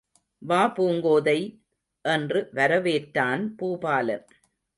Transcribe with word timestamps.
வா 0.41 0.61
பூங்கோதை! 0.77 1.37
என்று 2.05 2.49
வரவேற்றான் 2.53 3.43
பூபாலன். 3.59 4.25